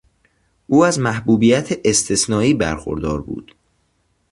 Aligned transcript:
او 0.67 0.85
از 0.85 0.99
محبوبیت 0.99 1.69
استثنایی 1.85 2.53
برخوردار 2.53 3.21
بود. 3.21 3.55